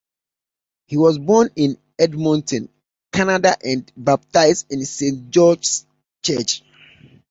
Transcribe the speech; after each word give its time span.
He 0.87 0.97
was 0.97 1.19
born 1.19 1.49
in 1.55 1.77
Edmonton, 1.99 2.69
Canada 3.13 3.55
and 3.63 3.91
baptized 3.95 4.71
in 4.71 4.83
Saint 4.83 5.29
George's 5.29 5.85
church. 6.23 6.63